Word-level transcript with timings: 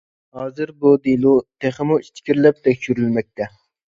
ھازىر 0.37 0.69
بۇ 0.85 0.93
دېلو 1.07 1.33
تېخىمۇ 1.65 1.97
ئىچكىرىلەپ 2.05 2.63
تەكشۈرۈلمەكتە. 2.69 3.49